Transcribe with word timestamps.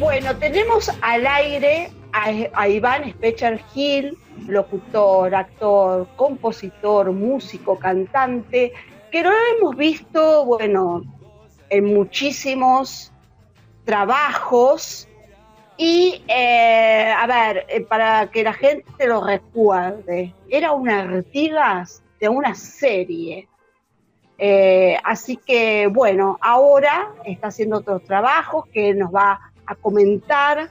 Bueno, 0.00 0.34
tenemos 0.38 0.90
al 1.02 1.26
aire 1.26 1.90
a, 2.14 2.68
Iván 2.68 3.10
Specher 3.10 3.62
Gil, 3.74 4.16
locutor, 4.48 5.34
actor, 5.34 6.08
compositor, 6.16 7.12
músico, 7.12 7.78
cantante, 7.78 8.72
que 9.12 9.22
lo 9.22 9.30
hemos 9.30 9.76
visto, 9.76 10.46
bueno, 10.46 11.02
en 11.68 11.84
muchísimos 11.84 13.12
trabajos. 13.84 15.06
Y, 15.76 16.24
eh, 16.28 17.12
a 17.14 17.26
ver, 17.26 17.66
eh, 17.68 17.82
para 17.82 18.30
que 18.30 18.42
la 18.42 18.54
gente 18.54 19.06
lo 19.06 19.22
recuerde, 19.22 20.34
era 20.48 20.72
una 20.72 21.00
Artigas 21.00 22.02
de 22.18 22.30
una 22.30 22.54
serie. 22.54 23.48
Eh, 24.38 24.96
así 25.04 25.36
que, 25.36 25.88
bueno, 25.88 26.38
ahora 26.40 27.12
está 27.26 27.48
haciendo 27.48 27.76
otros 27.76 28.02
trabajos 28.04 28.64
que 28.72 28.94
nos 28.94 29.14
va 29.14 29.49
a 29.70 29.76
comentar 29.76 30.68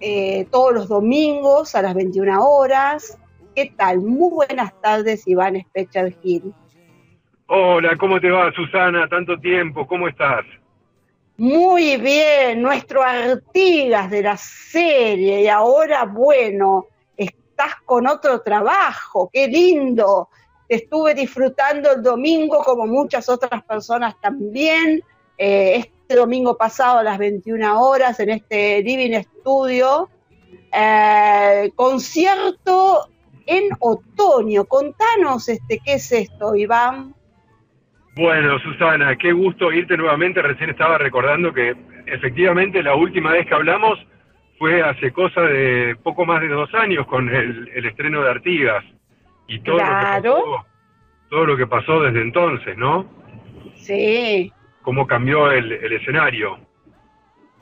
eh, 0.00 0.46
todos 0.50 0.72
los 0.72 0.88
domingos 0.88 1.74
a 1.74 1.82
las 1.82 1.94
21 1.94 2.42
horas. 2.42 3.18
¿Qué 3.54 3.70
tal? 3.76 3.98
Muy 3.98 4.30
buenas 4.30 4.72
tardes, 4.80 5.28
Iván 5.28 5.60
Specher 5.60 6.16
Gil. 6.22 6.54
Hola, 7.48 7.94
¿cómo 7.98 8.18
te 8.18 8.30
va, 8.30 8.50
Susana? 8.52 9.06
Tanto 9.08 9.38
tiempo, 9.38 9.86
¿cómo 9.86 10.08
estás? 10.08 10.46
Muy 11.36 11.98
bien, 11.98 12.62
nuestro 12.62 13.02
Artigas 13.02 14.10
de 14.10 14.22
la 14.22 14.38
serie 14.38 15.42
y 15.42 15.48
ahora, 15.48 16.04
bueno, 16.04 16.86
estás 17.14 17.74
con 17.84 18.06
otro 18.06 18.40
trabajo, 18.40 19.28
qué 19.30 19.48
lindo. 19.48 20.30
Te 20.66 20.76
estuve 20.76 21.14
disfrutando 21.14 21.92
el 21.92 22.02
domingo 22.02 22.62
como 22.64 22.86
muchas 22.86 23.28
otras 23.28 23.62
personas 23.64 24.18
también. 24.18 25.02
Eh, 25.36 25.92
este 26.02 26.16
domingo 26.16 26.56
pasado 26.56 26.98
a 26.98 27.02
las 27.02 27.16
21 27.16 27.80
horas 27.80 28.18
en 28.20 28.30
este 28.30 28.82
Living 28.82 29.22
Studio. 29.22 30.08
Eh, 30.72 31.70
concierto 31.74 33.08
en 33.46 33.68
otoño. 33.80 34.64
Contanos 34.64 35.48
este, 35.48 35.78
qué 35.84 35.94
es 35.94 36.12
esto, 36.12 36.56
Iván. 36.56 37.14
Bueno, 38.16 38.58
Susana, 38.58 39.16
qué 39.16 39.32
gusto 39.32 39.72
irte 39.72 39.96
nuevamente. 39.96 40.42
Recién 40.42 40.70
estaba 40.70 40.98
recordando 40.98 41.52
que 41.52 41.74
efectivamente 42.06 42.82
la 42.82 42.94
última 42.94 43.32
vez 43.32 43.46
que 43.46 43.54
hablamos 43.54 43.98
fue 44.58 44.82
hace 44.82 45.12
cosa 45.12 45.40
de 45.42 45.96
poco 46.02 46.26
más 46.26 46.40
de 46.40 46.48
dos 46.48 46.72
años 46.74 47.06
con 47.06 47.28
el, 47.34 47.68
estreno 47.86 48.22
de 48.22 48.30
Artigas 48.30 48.84
y 49.46 49.60
todo, 49.60 49.78
lo 49.78 49.84
que 49.84 49.90
pasó, 49.90 50.66
todo 51.30 51.46
lo 51.46 51.56
que 51.56 51.66
pasó 51.66 52.00
desde 52.02 52.22
entonces, 52.22 52.76
¿no? 52.76 53.06
Sí 53.76 54.52
cómo 54.82 55.06
cambió 55.06 55.50
el, 55.50 55.72
escenario. 55.92 56.58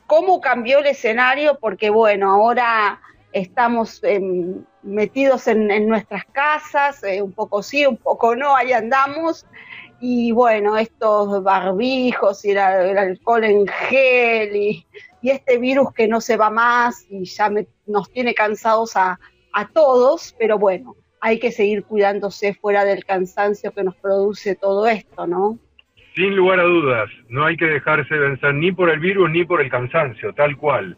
¿Cómo 0.07 0.41
cambió 0.41 0.81
el 0.81 0.87
escenario? 0.87 1.59
Porque 1.61 1.91
bueno, 1.91 2.31
ahora 2.33 3.01
estamos 3.33 4.03
em, 4.03 4.65
metidos 4.83 5.47
en, 5.47 5.89
nuestras 5.89 6.25
casas, 6.27 7.05
eh, 7.05 7.23
un 7.23 7.33
poco 7.33 7.63
sí, 7.63 7.87
un 7.87 7.97
poco 7.97 8.35
no, 8.35 8.57
ahí 8.57 8.73
andamos. 8.73 9.47
Y 10.01 10.33
bueno, 10.33 10.79
estos 10.79 11.43
barbijos 11.43 12.45
y 12.45 12.53
el, 12.53 12.59
alcohol 12.59 13.45
en 13.45 13.67
gel 13.67 14.57
y, 14.57 14.87
este 15.23 15.59
virus 15.59 15.93
que 15.93 16.09
no 16.09 16.23
se 16.23 16.39
va 16.39 16.49
más 16.49 17.05
y 17.11 17.27
ya 17.27 17.53
nos 17.87 18.11
tiene 18.11 18.33
cansados 18.33 18.97
a, 18.97 19.21
a 19.53 19.69
todos, 19.69 20.35
pero 20.39 20.59
bueno, 20.59 20.97
hay 21.21 21.39
que 21.39 21.53
seguir 21.53 21.85
cuidándose 21.85 22.55
fuera 22.55 22.87
del 22.87 23.05
cansancio 23.05 23.73
que 23.73 23.85
nos 23.85 23.97
produce 23.97 24.55
todo 24.55 24.87
esto, 24.87 25.27
¿no? 25.27 25.59
Sin 26.15 26.35
lugar 26.35 26.61
a 26.61 26.65
dudas, 26.65 27.09
no 27.29 27.45
hay 27.45 27.57
que 27.57 27.67
dejarse 27.67 28.15
vencer 28.17 28.55
ni 28.55 28.73
por 28.73 28.91
el 28.91 28.99
virus 28.99 29.31
ni 29.31 29.45
por 29.45 29.61
el 29.61 29.71
cansancio, 29.71 30.33
tal 30.35 30.57
cual. 30.57 30.97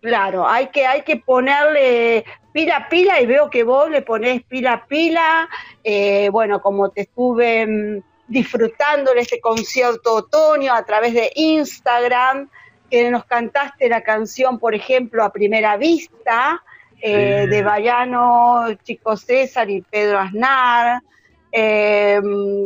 Claro, 0.00 0.48
hay 0.48 0.68
que, 0.68 0.86
hay 0.86 1.02
que 1.02 1.16
ponerle 1.16 2.24
pila 2.52 2.88
pila 2.88 3.20
y 3.20 3.26
veo 3.26 3.50
que 3.50 3.64
vos 3.64 3.90
le 3.90 4.02
ponés 4.02 4.42
pila 4.44 4.86
pila. 4.88 5.48
Eh, 5.84 6.30
bueno, 6.30 6.62
como 6.62 6.90
te 6.90 7.02
estuve 7.02 7.66
mm, 7.66 8.02
disfrutando 8.26 9.12
de 9.12 9.20
este 9.20 9.40
concierto 9.40 10.14
otoño 10.14 10.72
a 10.72 10.84
través 10.84 11.12
de 11.12 11.30
Instagram, 11.34 12.48
que 12.90 13.10
nos 13.10 13.24
cantaste 13.24 13.88
la 13.88 14.02
canción, 14.02 14.58
por 14.58 14.74
ejemplo, 14.74 15.22
a 15.22 15.32
primera 15.32 15.76
vista, 15.76 16.62
eh, 17.02 17.46
de 17.48 17.62
Bayano, 17.62 18.66
Chico 18.82 19.16
César 19.16 19.70
y 19.70 19.82
Pedro 19.82 20.18
Aznar. 20.18 21.02
Eh, 21.52 22.20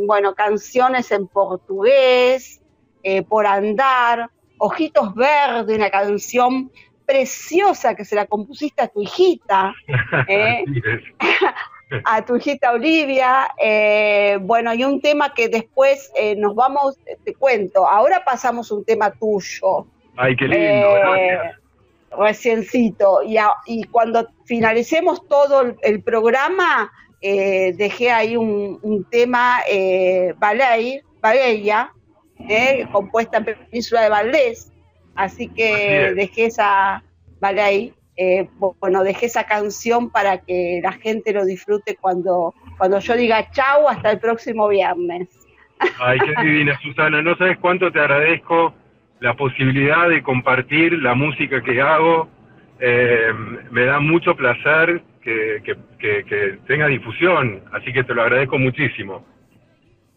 bueno, 0.05 0.35
canciones 0.35 1.11
en 1.11 1.27
portugués, 1.27 2.61
eh, 3.03 3.23
Por 3.23 3.47
Andar, 3.47 4.29
Ojitos 4.57 5.13
Verdes, 5.15 5.77
una 5.77 5.89
canción 5.89 6.71
preciosa 7.05 7.95
que 7.95 8.05
se 8.05 8.15
la 8.15 8.25
compusiste 8.25 8.81
a 8.81 8.87
tu 8.87 9.01
hijita, 9.01 9.73
eh, 10.27 10.63
a 12.05 12.25
tu 12.25 12.35
hijita 12.35 12.71
Olivia. 12.71 13.49
bueno, 14.41 14.73
y 14.73 14.83
un 14.83 15.01
tema 15.01 15.33
que 15.33 15.49
después 15.49 16.11
nos 16.37 16.55
vamos, 16.55 16.97
te 17.23 17.33
cuento, 17.33 17.87
ahora 17.87 18.23
pasamos 18.23 18.71
un 18.71 18.83
tema 18.85 19.11
tuyo. 19.11 19.87
Ay, 20.15 20.35
qué 20.35 20.47
lindo, 20.47 20.87
Reciencito. 22.17 23.23
Y, 23.23 23.37
y 23.65 23.83
cuando 23.85 24.29
finalicemos 24.45 25.27
todo 25.27 25.75
el 25.81 26.01
programa, 26.01 26.89
eh, 27.27 27.73
dejé 27.75 28.11
ahí 28.11 28.37
un, 28.37 29.07
tema, 29.09 29.61
eh, 29.67 30.35
Ballet, 30.37 31.01
eh, 32.47 32.85
compuesta 32.91 33.37
en 33.39 33.45
Península 33.45 34.01
de 34.01 34.09
Valdés, 34.09 34.71
así 35.15 35.47
que 35.47 36.13
dejé 36.15 36.45
esa 36.45 37.03
Ballet, 37.39 37.93
eh, 38.15 38.47
bueno, 38.79 39.03
dejé 39.03 39.25
esa 39.25 39.45
canción 39.45 40.11
para 40.11 40.37
que 40.41 40.79
la 40.83 40.91
gente 40.91 41.33
lo 41.33 41.45
disfrute 41.45 41.97
cuando, 41.99 42.53
cuando 42.77 42.99
yo 42.99 43.17
diga 43.17 43.49
chau 43.49 43.89
hasta 43.89 44.11
el 44.11 44.19
próximo 44.19 44.67
viernes. 44.67 45.27
Ay, 45.99 46.19
qué 46.19 46.43
divina, 46.43 46.79
Susana, 46.83 47.23
no 47.23 47.35
sabes 47.37 47.57
cuánto 47.57 47.91
te 47.91 48.01
agradezco 48.01 48.75
la 49.19 49.33
posibilidad 49.33 50.09
de 50.09 50.21
compartir 50.21 50.93
la 50.93 51.15
música 51.15 51.63
que 51.63 51.81
hago, 51.81 52.29
me 52.79 53.85
da 53.85 53.99
mucho 53.99 54.35
placer 54.35 55.01
que, 55.25 56.59
tenga 56.67 56.87
difusión, 56.87 57.63
así 57.73 57.91
que 57.91 58.03
te 58.03 58.13
lo 58.13 58.21
agradezco 58.21 58.57
muchísimo. 58.57 59.25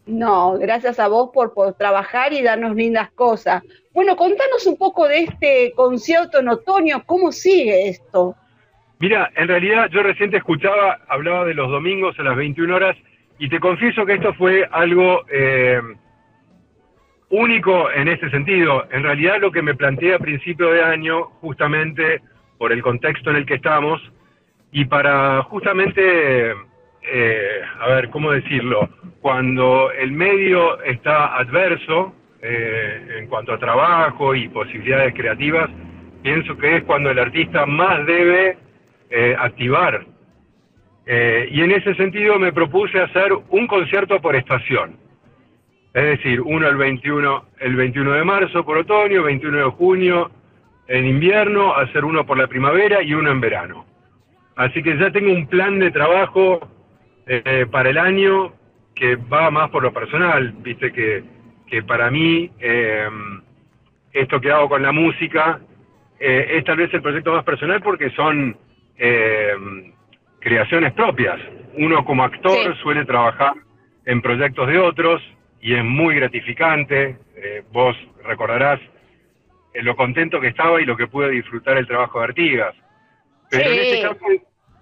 No, 0.07 0.59
gracias 0.59 0.99
a 0.99 1.09
vos 1.09 1.31
por, 1.33 1.53
por 1.53 1.75
trabajar 1.75 2.33
y 2.33 2.43
darnos 2.43 2.75
lindas 2.75 3.11
cosas. 3.13 3.63
Bueno, 3.93 4.17
contanos 4.17 4.67
un 4.67 4.77
poco 4.77 5.07
de 5.07 5.25
este 5.25 5.73
concierto 5.75 6.41
en 6.41 6.49
otoño, 6.49 7.03
¿cómo 7.05 7.33
sigue 7.33 7.89
esto? 7.89 8.35
Mira, 9.01 9.31
en 9.37 9.49
realidad 9.49 9.89
yo 9.91 10.03
recién 10.03 10.35
escuchaba, 10.35 10.99
hablaba 11.09 11.45
de 11.45 11.55
los 11.55 11.71
domingos 11.71 12.19
a 12.19 12.23
las 12.23 12.37
21 12.37 12.75
horas 12.75 12.97
y 13.39 13.49
te 13.49 13.61
confieso 13.61 14.05
que 14.05 14.15
esto 14.15 14.35
fue 14.35 14.69
algo 14.73 15.25
eh, 15.31 15.81
único 17.31 17.91
en 17.93 18.09
este 18.09 18.31
sentido. 18.31 18.87
En 18.91 19.03
realidad 19.03 19.41
lo 19.41 19.53
que 19.53 19.63
me 19.63 19.75
planteé 19.75 20.15
a 20.15 20.19
principio 20.19 20.71
de 20.71 20.83
año, 20.83 21.25
justamente 21.41 22.21
por 22.59 22.73
el 22.73 22.83
contexto 22.83 23.31
en 23.31 23.37
el 23.37 23.47
que 23.47 23.55
estamos, 23.55 24.01
y 24.73 24.85
para 24.85 25.43
justamente, 25.45 26.51
eh, 26.51 27.61
a 27.81 27.89
ver, 27.89 28.11
¿cómo 28.11 28.33
decirlo? 28.33 28.89
Cuando 29.21 29.91
el 29.93 30.13
medio 30.13 30.83
está 30.83 31.37
adverso 31.37 32.15
eh, 32.43 33.19
en 33.19 33.27
cuanto 33.27 33.53
a 33.53 33.59
trabajo 33.59 34.35
y 34.35 34.49
posibilidades 34.49 35.15
creativas, 35.15 35.71
pienso 36.23 36.57
que 36.57 36.77
es 36.77 36.85
cuando 36.85 37.11
el 37.11 37.19
artista 37.19 37.67
más 37.67 38.07
debe 38.07 38.59
eh, 39.11 39.35
activar. 39.39 40.05
y 41.51 41.63
en 41.63 41.71
ese 41.71 41.95
sentido 41.95 42.39
me 42.39 42.53
propuse 42.53 43.01
hacer 43.01 43.33
un 43.49 43.67
concierto 43.67 44.21
por 44.21 44.37
estación. 44.37 44.99
Es 45.95 46.05
decir, 46.05 46.43
uno 46.43 46.69
el 46.69 46.77
21, 46.77 47.45
el 47.61 47.77
21 47.77 48.13
de 48.13 48.25
marzo 48.25 48.63
por 48.63 48.77
otoño, 48.77 49.23
21 49.23 49.57
de 49.57 49.71
junio 49.71 50.31
en 50.87 51.07
invierno, 51.07 51.75
hacer 51.75 52.05
uno 52.05 52.27
por 52.27 52.37
la 52.37 52.47
primavera 52.47 53.03
y 53.03 53.15
uno 53.15 53.31
en 53.31 53.41
verano. 53.41 53.87
Así 54.59 54.83
que 54.83 54.99
ya 54.99 55.13
tengo 55.13 55.33
un 55.33 55.47
plan 55.47 55.79
de 55.79 55.93
trabajo 55.93 56.69
eh, 57.29 57.65
para 57.71 57.91
el 57.91 57.97
año 57.97 58.55
que 58.93 59.15
va 59.15 59.53
más 59.53 59.71
por 59.71 59.85
lo 59.85 59.93
personal, 59.93 60.53
viste 60.59 60.93
que, 60.93 61.23
que 61.69 61.85
para 61.85 62.11
mí 62.11 62.51
eh, 62.59 63.09
esto 64.13 64.41
que 64.41 64.51
hago 64.51 64.69
con 64.69 64.83
la 64.83 64.91
música 64.91 65.61
eh, 66.19 66.57
es 66.57 66.65
tal 66.65 66.77
vez 66.77 66.93
el 66.93 67.03
proyecto 67.03 67.33
más 67.33 67.45
personal 67.45 67.81
porque 67.81 68.11
son 68.11 68.57
creaciones 70.41 70.93
propias. 70.93 71.39
Uno 71.75 72.05
como 72.05 72.25
actor 72.25 72.77
suele 72.79 73.05
trabajar 73.05 73.53
en 74.07 74.21
proyectos 74.21 74.67
de 74.67 74.81
otros 74.81 75.23
y 75.61 75.75
es 75.75 75.85
muy 75.85 76.17
gratificante. 76.17 77.17
vos 77.71 77.97
recordarás 78.25 78.81
lo 79.75 79.95
contento 79.95 80.41
que 80.41 80.49
estaba 80.49 80.83
y 80.83 80.85
lo 80.85 80.97
que 80.97 81.07
pude 81.07 81.31
disfrutar 81.31 81.77
el 81.77 81.87
trabajo 81.87 82.19
de 82.19 82.25
Artigas. 82.25 82.75
Pero 83.51 83.71
en 83.71 83.79
este 83.79 84.03
caso 84.03 84.27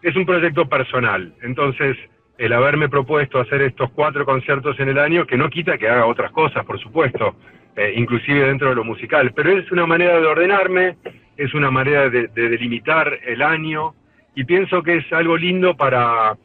es 0.02 0.16
un 0.16 0.26
proyecto 0.26 0.68
personal. 0.68 1.34
Entonces, 1.42 1.96
el 2.38 2.52
haberme 2.52 2.88
propuesto 2.88 3.40
hacer 3.40 3.62
estos 3.62 3.90
cuatro 3.92 4.24
conciertos 4.24 4.78
en 4.78 4.88
el 4.88 4.98
año, 4.98 5.26
que 5.26 5.36
no 5.36 5.48
quita 5.48 5.78
que 5.78 5.88
haga 5.88 6.06
otras 6.06 6.30
cosas, 6.32 6.64
por 6.64 6.78
supuesto, 6.80 7.36
eh, 7.76 7.94
inclusive 7.96 8.46
dentro 8.46 8.68
de 8.68 8.74
lo 8.74 8.84
musical. 8.84 9.32
Pero 9.34 9.56
es 9.58 9.70
una 9.72 9.86
manera 9.86 10.20
de 10.20 10.26
ordenarme, 10.26 10.96
es 11.36 11.54
una 11.54 11.70
manera 11.70 12.08
de, 12.08 12.28
delimitar 12.28 13.18
el 13.24 13.42
año 13.42 13.94
y 14.34 14.44
pienso 14.44 14.82
que 14.82 14.96
es 14.96 15.12
algo 15.12 15.36
lindo 15.36 15.76
para, 15.76 16.36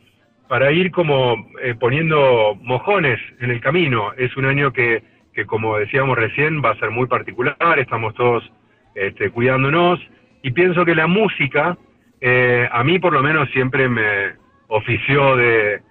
para 0.47 0.71
ir 0.71 0.91
como 0.91 1.49
eh, 1.61 1.75
poniendo 1.79 2.55
mojones 2.61 3.19
en 3.39 3.51
el 3.51 3.59
camino. 3.59 4.13
Es 4.17 4.35
un 4.37 4.45
año 4.45 4.71
que, 4.71 5.03
que, 5.33 5.45
como 5.45 5.77
decíamos 5.77 6.17
recién, 6.17 6.61
va 6.63 6.71
a 6.71 6.79
ser 6.79 6.91
muy 6.91 7.07
particular, 7.07 7.55
estamos 7.77 8.13
todos 8.15 8.49
este, 8.95 9.29
cuidándonos 9.29 9.99
y 10.41 10.51
pienso 10.51 10.85
que 10.85 10.95
la 10.95 11.07
música, 11.07 11.77
eh, 12.21 12.69
a 12.71 12.83
mí 12.83 12.99
por 12.99 13.13
lo 13.13 13.23
menos 13.23 13.49
siempre 13.49 13.89
me 13.89 14.33
ofició 14.67 15.35
de, 15.35 15.81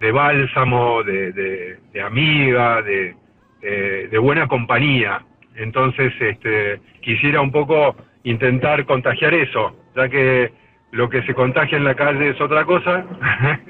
de 0.00 0.12
bálsamo, 0.12 1.02
de, 1.02 1.32
de, 1.32 2.02
amiga, 2.02 2.80
de, 2.82 3.14
de, 3.60 4.18
buena 4.18 4.46
compañía. 4.46 5.22
Entonces, 5.56 6.12
este, 6.20 6.80
quisiera 7.02 7.40
un 7.40 7.52
poco 7.52 7.96
intentar 8.24 8.84
contagiar 8.86 9.34
eso, 9.34 9.76
ya 9.94 10.08
que 10.08 10.52
lo 10.92 11.08
que 11.08 11.22
se 11.22 11.34
contagia 11.34 11.78
en 11.78 11.84
la 11.84 11.94
calle 11.94 12.30
es 12.30 12.40
otra 12.40 12.64
cosa. 12.64 13.04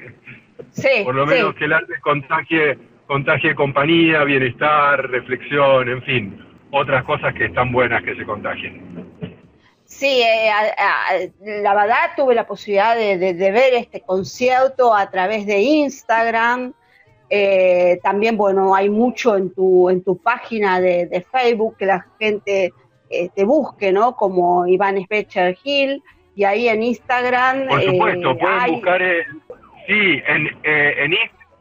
Sí, 0.70 1.02
Por 1.04 1.14
lo 1.14 1.26
menos 1.26 1.54
que 1.54 1.66
el 1.66 1.72
arte 1.72 1.94
contagie, 2.00 2.78
contagie 3.06 3.54
compañía, 3.54 4.24
bienestar, 4.24 5.10
reflexión, 5.10 5.88
en 5.88 6.02
fin, 6.02 6.38
otras 6.70 7.04
cosas 7.04 7.34
que 7.34 7.46
están 7.46 7.72
buenas 7.72 8.02
que 8.02 8.14
se 8.14 8.24
contagien. 8.24 8.80
Sí, 9.92 10.22
eh, 10.22 11.30
la 11.44 11.74
verdad 11.74 12.12
tuve 12.16 12.34
la 12.34 12.46
posibilidad 12.46 12.96
de, 12.96 13.34
ver 13.52 13.74
este 13.74 14.00
concierto 14.00 14.94
a 14.94 15.10
través 15.10 15.46
de 15.46 15.60
Instagram. 15.60 16.72
Eh, 17.28 18.00
también, 18.02 18.36
bueno, 18.36 18.74
hay 18.74 18.88
mucho 18.88 19.36
en 19.36 19.54
tu, 19.54 19.90
en 19.90 20.02
tu 20.02 20.16
página 20.16 20.80
de, 20.80 21.24
Facebook 21.30 21.76
que 21.76 21.86
la 21.86 22.06
gente 22.18 22.72
eh, 23.10 23.28
te 23.34 23.44
busque, 23.44 23.92
¿no? 23.92 24.16
Como 24.16 24.66
Iván 24.66 25.00
Specher 25.04 25.56
Hill. 25.62 26.02
Y 26.34 26.44
ahí 26.44 26.68
en 26.68 26.82
Instagram. 26.82 27.68
Por 27.68 27.82
supuesto, 27.82 28.38
pueden 28.38 28.72
buscar. 28.72 29.02
sí, 29.86 30.22
en, 30.26 30.48
en, 30.64 31.14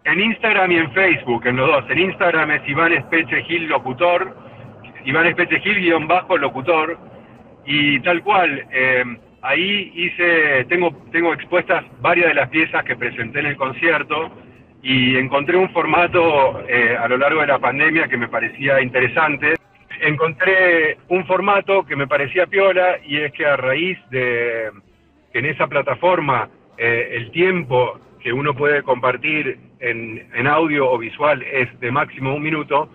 en, 0.06 0.20
Instagram 0.20 0.72
y 0.72 0.78
en 0.78 0.92
Facebook, 0.94 1.46
en 1.46 1.58
los 1.58 1.68
dos. 1.68 1.84
En 1.92 2.00
Instagram 2.00 2.52
es 2.52 2.68
Iván 2.68 2.98
Specher 3.04 3.44
Hill 3.48 3.68
Locutor. 3.68 4.36
Iván 5.04 5.30
Specher 5.34 5.62
Hill 5.68 5.82
guion 5.82 6.08
bajo 6.08 6.38
locutor 6.38 7.11
y 7.66 8.00
tal 8.02 8.24
cual, 8.24 8.66
eh, 8.72 9.04
ahí 9.42 9.92
hice, 9.96 10.66
tengo, 10.66 10.92
tengo 11.12 11.34
expuestas 11.34 11.84
varias 12.02 12.28
de 12.28 12.34
las 12.36 12.50
piezas 12.50 12.84
que 12.84 12.96
presenté 12.96 13.40
en 13.40 13.48
el 13.48 13.56
concierto 13.56 14.32
y 14.84 15.16
encontré 15.18 15.58
un 15.58 15.72
formato 15.72 16.64
eh, 16.68 16.96
a 16.98 17.08
lo 17.08 17.18
largo 17.18 17.42
de 17.42 17.48
la 17.48 17.60
pandemia 17.60 18.08
que 18.08 18.18
me 18.18 18.28
parecía 18.28 18.82
interesante. 18.82 19.56
Encontré 20.02 20.98
un 21.10 21.26
formato 21.26 21.86
que 21.86 21.96
me 21.96 22.08
parecía 22.08 22.48
piola 22.48 22.98
y 23.06 23.18
es 23.18 23.32
que 23.34 23.46
a 23.46 23.56
raíz 23.56 24.00
de 24.10 24.72
que 25.32 25.40
en 25.40 25.46
esa 25.46 25.68
plataforma 25.68 26.50
eh, 26.78 27.10
el 27.14 27.32
tiempo 27.32 28.00
que 28.20 28.34
uno 28.34 28.54
puede 28.54 28.84
compartir 28.84 29.60
en, 29.80 30.28
en 30.34 30.48
audio 30.48 30.90
o 30.90 30.98
visual 30.98 31.44
es 31.44 31.80
de 31.80 31.92
máximo 31.92 32.36
un 32.36 32.42
minuto, 32.42 32.90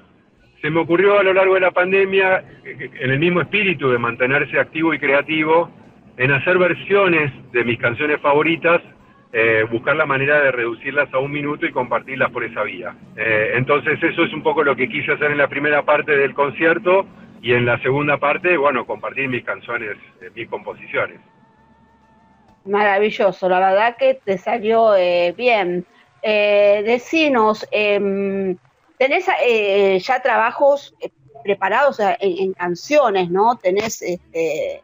se 0.66 0.70
me 0.72 0.80
ocurrió 0.80 1.16
a 1.16 1.22
lo 1.22 1.32
largo 1.32 1.54
de 1.54 1.60
la 1.60 1.70
pandemia, 1.70 2.42
en 2.64 3.10
el 3.12 3.20
mismo 3.20 3.40
espíritu 3.40 3.88
de 3.88 3.98
mantenerse 3.98 4.58
activo 4.58 4.92
y 4.92 4.98
creativo, 4.98 5.70
en 6.16 6.32
hacer 6.32 6.58
versiones 6.58 7.30
de 7.52 7.62
mis 7.62 7.78
canciones 7.78 8.20
favoritas, 8.20 8.82
eh, 9.32 9.64
buscar 9.70 9.94
la 9.94 10.06
manera 10.06 10.40
de 10.40 10.50
reducirlas 10.50 11.08
a 11.14 11.20
un 11.20 11.30
minuto 11.30 11.66
y 11.66 11.70
compartirlas 11.70 12.32
por 12.32 12.42
esa 12.42 12.64
vía. 12.64 12.96
Eh, 13.16 13.52
entonces 13.54 14.02
eso 14.02 14.24
es 14.24 14.32
un 14.32 14.42
poco 14.42 14.64
lo 14.64 14.74
que 14.74 14.88
quise 14.88 15.12
hacer 15.12 15.30
en 15.30 15.38
la 15.38 15.46
primera 15.46 15.84
parte 15.84 16.16
del 16.16 16.34
concierto 16.34 17.06
y 17.40 17.52
en 17.52 17.64
la 17.64 17.80
segunda 17.80 18.16
parte, 18.16 18.56
bueno, 18.56 18.84
compartir 18.86 19.28
mis 19.28 19.44
canciones, 19.44 19.96
eh, 20.20 20.30
mis 20.34 20.48
composiciones. 20.48 21.20
Maravilloso, 22.64 23.48
la 23.48 23.60
verdad 23.60 23.96
que 23.96 24.14
te 24.14 24.36
salió 24.36 24.94
bien. 25.36 25.86
decinos, 26.24 27.64
em, 27.70 28.56
tenés 28.98 29.26
eh, 29.44 29.98
ya 29.98 30.20
trabajos 30.20 30.94
eh, 31.00 31.10
preparados 31.44 32.00
en, 32.20 32.52
canciones, 32.54 33.30
¿no? 33.30 33.56
Tenés 33.56 34.02
este, 34.02 34.82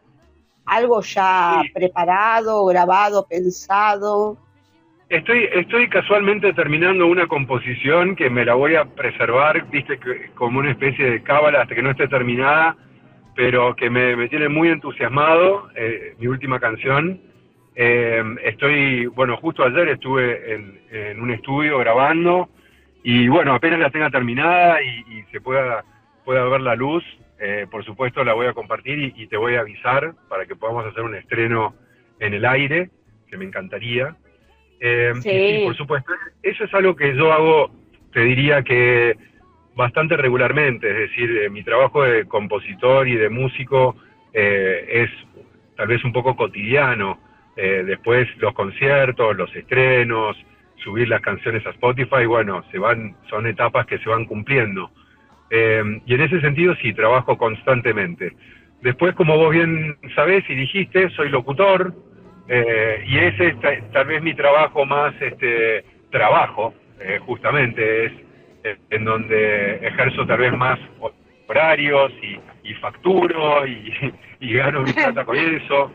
algo 0.65 1.01
ya 1.01 1.61
preparado, 1.73 2.65
grabado, 2.65 3.27
pensado. 3.27 4.37
Estoy, 5.09 5.49
estoy 5.53 5.89
casualmente 5.89 6.53
terminando 6.53 7.05
una 7.07 7.27
composición 7.27 8.15
que 8.15 8.29
me 8.29 8.45
la 8.45 8.53
voy 8.53 8.75
a 8.75 8.85
preservar, 8.85 9.69
viste, 9.69 9.99
como 10.35 10.59
una 10.59 10.71
especie 10.71 11.09
de 11.09 11.21
cábala 11.21 11.61
hasta 11.61 11.75
que 11.75 11.81
no 11.83 11.91
esté 11.91 12.07
terminada, 12.07 12.77
pero 13.35 13.75
que 13.75 13.89
me, 13.89 14.29
tiene 14.29 14.47
muy 14.47 14.69
entusiasmado, 14.69 15.69
eh, 15.75 16.15
mi 16.17 16.27
última 16.27 16.59
canción. 16.59 17.19
estoy, 17.75 19.07
bueno, 19.07 19.35
justo 19.37 19.63
ayer 19.63 19.89
estuve 19.89 20.53
en, 20.53 20.81
en 20.91 21.19
un 21.19 21.31
estudio 21.31 21.79
grabando, 21.79 22.47
y 23.03 23.27
bueno, 23.27 23.53
apenas 23.53 23.79
la 23.79 23.89
tenga 23.89 24.09
terminada 24.09 24.81
y, 24.81 25.23
se 25.31 25.41
pueda, 25.41 25.83
pueda 26.23 26.45
ver 26.45 26.61
la 26.61 26.75
luz, 26.75 27.03
eh, 27.39 27.67
por 27.69 27.83
supuesto 27.83 28.23
la 28.23 28.33
voy 28.33 28.47
a 28.47 28.53
compartir 28.53 29.13
y, 29.15 29.27
te 29.27 29.35
voy 29.35 29.55
a 29.55 29.59
avisar 29.59 30.13
para 30.29 30.45
que 30.45 30.55
podamos 30.55 30.85
hacer 30.85 31.03
un 31.03 31.15
estreno 31.15 31.75
en 32.19 32.33
el 32.33 32.45
aire, 32.45 32.89
que 33.27 33.35
me 33.35 33.45
encantaría. 33.45 34.15
Eh, 34.79 35.11
sí. 35.21 35.61
por 35.65 35.75
supuesto, 35.75 36.13
eso 36.41 36.63
es 36.63 36.73
algo 36.73 36.95
que 36.95 37.15
yo 37.15 37.33
hago, 37.33 37.71
te 38.13 38.21
diría 38.21 38.63
que 38.63 39.17
bastante 39.75 40.15
regularmente, 40.15 40.89
es 40.89 41.09
decir, 41.09 41.37
eh, 41.37 41.49
mi 41.49 41.63
trabajo 41.63 42.03
de 42.03 42.25
compositor 42.25 43.07
y 43.07 43.15
de 43.15 43.29
músico 43.29 43.95
es 44.33 45.11
tal 45.75 45.87
vez 45.87 46.03
un 46.03 46.11
poco 46.11 46.35
cotidiano. 46.35 47.19
después 47.55 48.27
los 48.37 48.53
conciertos, 48.53 49.35
los 49.37 49.55
estrenos, 49.55 50.35
subir 50.83 51.07
las 51.07 51.21
canciones 51.21 51.65
a 51.65 51.71
Spotify, 51.71 52.25
bueno, 52.25 52.63
se 52.71 52.77
van, 52.77 53.15
son 53.29 53.47
etapas 53.47 53.85
que 53.85 53.97
se 53.99 54.09
van 54.09 54.25
cumpliendo. 54.25 54.91
Eh, 55.49 55.83
y 56.05 56.13
en 56.13 56.21
ese 56.21 56.41
sentido 56.41 56.75
sí, 56.81 56.93
trabajo 56.93 57.37
constantemente. 57.37 58.33
Después, 58.81 59.15
como 59.15 59.37
vos 59.37 59.51
bien 59.51 59.97
sabés 60.15 60.43
y 60.49 60.55
dijiste, 60.55 61.09
soy 61.11 61.29
locutor, 61.29 61.93
eh, 62.47 63.03
y 63.07 63.17
ese 63.17 63.47
es 63.47 63.91
tal 63.91 64.05
vez 64.07 64.21
mi 64.21 64.33
trabajo 64.33 64.85
más, 64.85 65.13
este, 65.21 65.85
trabajo, 66.11 66.73
eh, 66.99 67.19
justamente, 67.25 68.05
es 68.05 68.11
en 68.89 69.03
donde 69.03 69.75
ejerzo 69.87 70.25
tal 70.25 70.39
vez 70.39 70.53
más 70.53 70.79
horarios 71.47 72.11
y, 72.63 72.73
facturo 72.75 73.65
y, 73.67 73.93
y 74.39 74.53
gano 74.53 74.81
mi 74.81 74.91
plata 74.91 75.23
con 75.25 75.35
eso. 75.37 75.91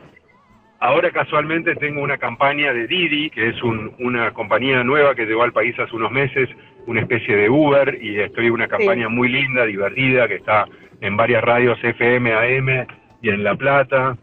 Ahora 0.81 1.11
casualmente 1.11 1.75
tengo 1.75 2.03
una 2.03 2.19
campaña 2.19 2.73
de 2.73 2.87
Didi, 2.87 3.31
que 3.31 3.49
es 3.49 3.57
una 3.63 4.31
compañía 4.33 4.85
nueva 4.85 5.17
que 5.17 5.27
llegó 5.27 5.43
al 5.43 5.53
país 5.53 5.77
hace 5.79 5.95
unos 5.97 6.13
meses, 6.13 6.49
una 6.87 7.01
especie 7.01 7.35
de 7.35 7.51
Uber, 7.51 7.99
y 8.01 8.21
estoy 8.21 8.47
en 8.47 8.53
una 8.53 8.69
campaña 8.69 9.09
muy 9.09 9.29
linda, 9.29 9.65
divertida, 9.65 10.29
que 10.29 10.37
está 10.37 10.67
en 11.01 11.17
varias 11.17 11.43
radios 11.43 11.83
FM, 11.83 12.33
AM 12.33 12.87
y 13.21 13.29
en 13.29 13.43
La 13.43 13.57
Plata. 13.57 14.17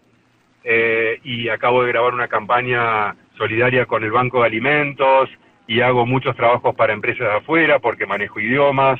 Eh, 0.63 1.19
y 1.23 1.49
acabo 1.49 1.83
de 1.83 1.89
grabar 1.89 2.13
una 2.13 2.29
campaña 2.29 3.15
solidaria 3.37 3.85
con 3.85 4.03
el 4.03 4.11
Banco 4.11 4.39
de 4.39 4.47
Alimentos 4.47 5.29
y 5.67 5.81
hago 5.81 6.05
muchos 6.05 6.35
trabajos 6.37 6.73
para 6.75 6.93
empresas 6.93 7.27
de 7.27 7.35
afuera 7.35 7.79
porque 7.79 8.05
manejo 8.05 8.39
idiomas. 8.39 8.99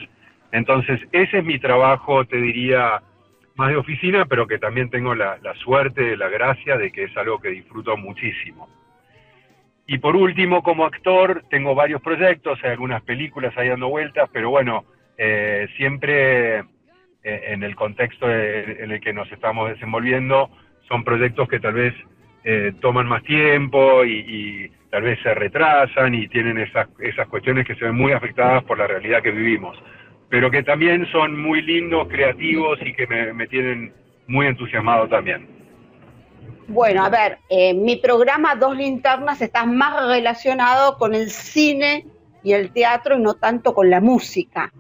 Entonces, 0.52 1.00
ese 1.14 1.40
es 1.40 1.44
mi 1.46 1.58
trabajo, 1.58 2.26
te 2.26 2.38
diría, 2.38 3.02
más 3.56 3.70
de 3.70 3.78
oficina, 3.78 4.26
pero 4.26 4.48
que 4.48 4.60
también 4.60 4.90
tengo 4.90 5.16
la, 5.16 5.40
suerte, 5.56 6.18
la 6.18 6.30
gracia 6.30 6.78
de 6.78 6.92
que 6.92 7.06
es 7.06 7.18
algo 7.18 7.40
que 7.40 7.50
disfruto 7.50 7.96
muchísimo. 7.98 8.70
Y 9.88 10.00
por 10.00 10.16
último, 10.16 10.64
como 10.64 10.86
actor, 10.86 11.44
tengo 11.50 11.76
varios 11.76 12.02
proyectos, 12.02 12.60
hay 12.64 12.72
algunas 12.72 13.02
películas 13.04 13.56
ahí 13.58 13.70
dando 13.70 13.88
vueltas, 13.88 14.30
pero 14.34 14.50
bueno, 14.50 14.84
eh, 15.18 15.68
siempre 15.78 16.60
eh, 16.60 16.64
en 17.24 17.64
el 17.64 17.76
contexto 17.76 18.30
en 18.30 18.92
el 18.92 19.00
que 19.00 19.14
nos 19.14 19.32
estamos 19.32 19.70
desenvolviendo, 19.70 20.50
son 20.88 21.04
proyectos 21.04 21.48
que 21.48 21.60
tal 21.60 21.74
vez 21.74 21.94
eh, 22.44 22.74
toman 22.82 23.08
más 23.08 23.24
tiempo 23.24 24.04
y, 24.04 24.14
y, 24.14 24.72
tal 24.90 25.04
vez 25.04 25.20
se 25.24 25.34
retrasan 25.34 26.16
y 26.16 26.30
tienen 26.30 26.58
esas, 26.58 26.88
esas 27.00 27.28
cuestiones 27.28 27.68
que 27.68 27.76
se 27.76 27.84
ven 27.84 27.96
muy 27.96 28.14
afectadas 28.14 28.64
por 28.64 28.78
la 28.78 28.88
realidad 28.88 29.22
que 29.22 29.32
vivimos 29.32 29.78
pero 30.30 30.50
que 30.52 30.64
también 30.64 31.06
son 31.12 31.40
muy 31.40 31.62
lindos, 31.62 32.08
creativos 32.08 32.80
y 32.82 32.94
que 32.94 33.08
me, 33.08 33.48
tienen 33.48 33.94
muy 34.28 34.48
entusiasmado 34.48 35.08
también. 35.08 35.48
Bueno, 36.68 37.06
a 37.06 37.10
ver, 37.10 37.38
eh, 37.50 37.74
mi 37.74 37.98
programa 37.98 38.56
Dos 38.56 38.76
Linternas 38.76 39.42
está 39.42 39.66
más 39.66 40.08
relacionado 40.08 40.98
con 40.98 41.14
el 41.14 41.30
cine 41.30 42.06
y 42.44 42.54
el 42.54 42.72
teatro 42.72 43.18
y 43.18 43.22
no 43.22 43.36
tanto 43.36 43.74
con 43.74 43.90
la 43.90 44.02
música. 44.02 44.72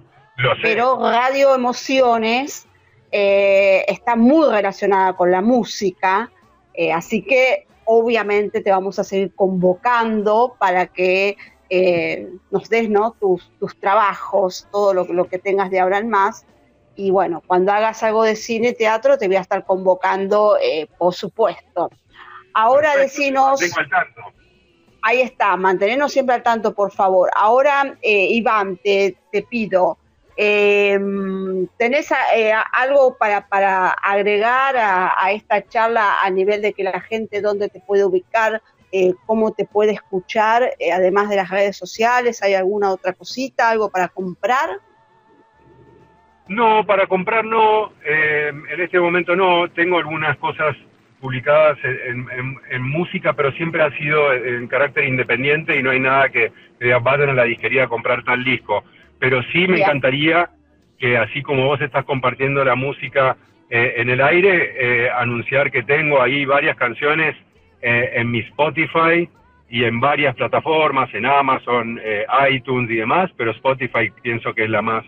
Pero 0.61 0.99
Radio 0.99 1.55
Emociones 1.55 2.67
eh, 3.11 3.85
está 3.87 4.15
muy 4.15 4.49
relacionada 4.49 5.13
con 5.13 5.31
la 5.31 5.41
música, 5.41 6.31
eh, 6.73 6.91
así 6.91 7.21
que 7.21 7.67
obviamente 7.85 8.61
te 8.61 8.71
vamos 8.71 8.99
a 8.99 9.03
seguir 9.03 9.33
convocando 9.33 10.55
para 10.59 10.87
que 10.87 11.37
eh, 11.69 12.29
nos 12.51 12.69
des 12.69 12.89
¿no? 12.89 13.15
tus, 13.19 13.51
tus 13.59 13.79
trabajos, 13.79 14.67
todo 14.71 14.93
lo, 14.93 15.05
lo, 15.05 15.27
que 15.27 15.39
tengas 15.39 15.71
de 15.71 15.79
ahora 15.79 15.97
en 15.97 16.09
más. 16.09 16.45
y 16.95 17.11
bueno, 17.11 17.43
cuando 17.45 17.71
hagas 17.71 18.03
algo 18.03 18.23
de 18.23 18.35
cine, 18.35 18.73
teatro, 18.73 19.17
te 19.17 19.27
voy 19.27 19.35
a 19.35 19.41
estar 19.41 19.65
convocando, 19.65 20.57
eh, 20.61 20.87
por 20.97 21.13
supuesto. 21.13 21.89
Ahora 22.53 22.95
decinos... 22.95 23.59
Ahí 25.07 25.21
está, 25.21 25.55
mantenernos 25.55 26.11
siempre 26.11 26.33
al 26.33 26.41
tanto, 26.41 26.73
por 26.73 26.91
favor. 26.91 27.29
Ahora, 27.35 27.95
eh, 28.01 28.25
Iván, 28.31 28.77
te, 28.77 29.15
pido, 29.47 29.99
eh, 30.35 30.99
¿tenés 31.77 32.09
algo 32.73 33.15
para, 33.15 33.47
para 33.47 33.89
agregar 33.89 34.75
a, 34.75 35.31
esta 35.31 35.63
charla 35.67 36.23
a 36.23 36.29
nivel 36.31 36.63
de 36.63 36.73
que 36.73 36.83
la 36.83 37.01
gente 37.01 37.41
dónde 37.41 37.69
te 37.69 37.81
puede 37.81 38.03
ubicar, 38.03 38.63
cómo 39.25 39.51
te 39.51 39.65
puede 39.65 39.91
escuchar, 39.91 40.69
además 40.93 41.29
de 41.29 41.35
las 41.35 41.49
redes 41.49 41.77
sociales? 41.77 42.41
¿Hay 42.41 42.53
alguna 42.53 42.91
otra 42.91 43.13
cosita, 43.13 43.69
algo 43.69 43.89
para 43.89 44.07
comprar? 44.07 44.69
No, 46.47 46.85
para 46.85 47.07
comprar 47.07 47.43
no, 47.43 47.91
en 48.05 48.79
este 48.79 48.99
momento 48.99 49.35
no, 49.35 49.67
tengo 49.69 49.97
algunas 49.97 50.37
cosas 50.37 50.75
publicadas 51.19 51.77
en, 51.83 52.81
música, 52.83 53.33
pero 53.33 53.51
siempre 53.53 53.81
ha 53.81 53.89
sido 53.97 54.31
en 54.31 54.67
carácter 54.67 55.05
independiente 55.05 55.75
y 55.75 55.81
no 55.81 55.89
hay 55.89 55.99
nada 55.99 56.29
que, 56.29 56.51
que 56.79 56.93
vayan 56.93 57.29
a 57.29 57.33
la 57.33 57.43
disquería 57.45 57.85
a 57.85 57.87
comprar 57.87 58.23
tal 58.23 58.43
disco. 58.43 58.83
Pero 59.19 59.41
sí 59.51 59.67
me 59.67 59.79
encantaría 59.79 60.49
que 60.99 61.17
así 61.17 61.41
como 61.41 61.65
vos 61.65 61.81
estás 61.81 62.05
compartiendo 62.05 62.63
la 62.63 62.75
música 62.75 63.37
eh, 63.69 63.95
en 63.97 64.09
el 64.09 64.21
aire, 64.21 64.73
eh, 64.77 65.09
anunciar 65.09 65.71
que 65.71 65.83
tengo 65.83 66.21
ahí 66.21 66.45
varias 66.45 66.77
canciones 66.77 67.35
eh, 67.81 68.11
en 68.15 68.31
mi 68.31 68.39
Spotify 68.39 69.29
y 69.69 69.83
en 69.83 69.99
varias 69.99 70.35
plataformas, 70.35 71.13
en 71.13 71.25
Amazon, 71.25 71.99
iTunes 72.49 72.89
y 72.91 72.95
demás, 72.95 73.31
pero 73.35 73.51
Spotify 73.51 74.11
pienso 74.21 74.53
que 74.53 74.65
es 74.65 74.69
la 74.69 74.81
más 74.81 75.03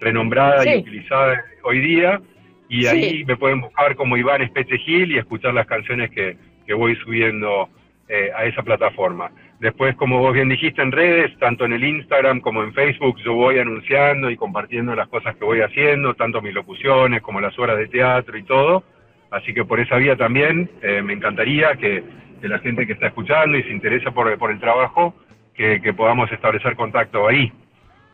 renombrada 0.00 0.64
y 0.66 0.78
utilizada 0.78 1.44
hoy 1.62 1.80
día 1.80 2.20
y 2.68 2.86
ahí 2.86 3.24
me 3.24 3.36
pueden 3.36 3.60
buscar 3.60 3.96
como 3.96 4.16
Iván 4.16 4.42
Espete 4.42 4.78
Gil 4.78 5.12
y 5.12 5.18
escuchar 5.18 5.54
las 5.54 5.66
canciones 5.66 6.10
que, 6.10 6.36
voy 6.74 6.94
subiendo 6.96 7.70
eh, 8.08 8.30
a 8.36 8.44
esa 8.44 8.62
plataforma. 8.62 9.30
Después, 9.58 9.96
como 9.96 10.18
vos 10.18 10.34
bien 10.34 10.50
dijiste 10.50 10.82
en 10.82 10.92
redes, 10.92 11.36
tanto 11.38 11.64
en 11.64 11.72
el 11.72 11.82
Instagram 11.82 12.40
como 12.40 12.62
en 12.62 12.74
Facebook, 12.74 13.16
yo 13.24 13.32
voy 13.32 13.58
anunciando 13.58 14.30
y 14.30 14.36
compartiendo 14.36 14.94
las 14.94 15.08
cosas 15.08 15.34
que 15.36 15.46
voy 15.46 15.62
haciendo, 15.62 16.12
tanto 16.12 16.42
mis 16.42 16.52
locuciones 16.52 17.22
como 17.22 17.40
las 17.40 17.58
horas 17.58 17.78
de 17.78 17.88
teatro 17.88 18.36
y 18.36 18.42
todo. 18.42 18.84
Así 19.30 19.52
que 19.52 19.64
por 19.64 19.80
esa 19.80 19.96
vía 19.96 20.16
también 20.16 20.70
eh, 20.82 21.02
me 21.02 21.12
encantaría 21.12 21.76
que, 21.76 22.02
la 22.42 22.60
gente 22.60 22.86
que 22.86 22.92
está 22.92 23.08
escuchando 23.08 23.58
y 23.58 23.64
se 23.64 23.70
interesa 23.70 24.12
por, 24.12 24.28
el 24.28 24.60
trabajo, 24.60 25.12
que, 25.54 25.92
podamos 25.96 26.30
establecer 26.30 26.76
contacto 26.76 27.26
ahí. 27.26 27.52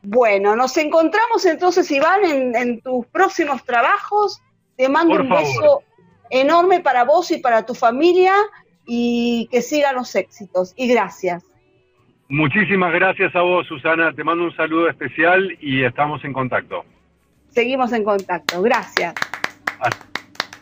Bueno, 0.02 0.56
nos 0.56 0.76
encontramos 0.78 1.44
entonces, 1.44 1.90
Iván, 1.90 2.24
en, 2.24 2.56
en 2.56 2.80
tus 2.80 3.06
próximos 3.06 3.64
trabajos 3.64 4.42
te 4.76 4.88
mando 4.88 5.14
un 5.14 5.28
beso 5.28 5.82
enorme 6.30 6.80
para 6.80 7.04
vos 7.04 7.30
y 7.30 7.38
para 7.38 7.64
tu 7.64 7.74
familia 7.74 8.34
y 8.86 9.48
que 9.50 9.62
sigan 9.62 9.94
los 9.94 10.14
éxitos. 10.14 10.72
Y 10.76 10.88
gracias. 10.88 11.44
Muchísimas 12.28 12.92
gracias 12.92 13.34
a 13.36 13.42
vos, 13.42 13.66
Susana. 13.66 14.12
Te 14.12 14.24
mando 14.24 14.44
un 14.44 14.56
saludo 14.56 14.88
especial 14.88 15.56
y 15.60 15.84
estamos 15.84 16.24
en 16.24 16.32
contacto. 16.32 16.84
Seguimos 17.50 17.92
en 17.92 18.04
contacto. 18.04 18.62
Gracias. 18.62 19.14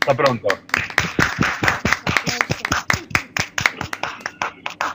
Hasta 0.02 0.16
pronto. 0.16 0.64